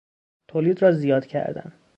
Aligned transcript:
تولید 0.47 0.81
را 0.81 0.91
زیاد 0.91 1.25
کردن 1.25 1.73